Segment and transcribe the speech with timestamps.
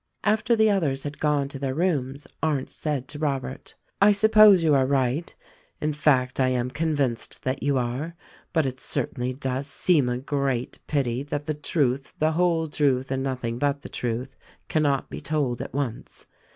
[0.23, 4.73] After the others had gone to their rooms Arndt said to Robert, "I suppose you
[4.73, 5.31] are right;
[5.79, 8.15] in fact I am convinced that you are;
[8.51, 12.31] but it certainly does seem a great pity that the 278 THE RECORDING ANGEL truth,
[12.31, 12.67] the whole
[12.97, 14.35] truth and nothing but the truth
[14.67, 16.25] cannot be told at once.